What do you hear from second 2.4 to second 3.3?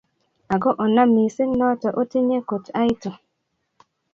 kot aitu.